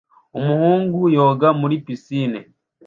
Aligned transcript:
umuhungu 0.39 0.99
yoga 1.15 1.49
muri 1.59 1.75
pisine 1.85 2.39